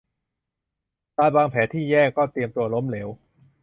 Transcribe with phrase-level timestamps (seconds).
[1.17, 3.07] การวางแผนที่แย่ก็เตรียมตัวล้มเหลว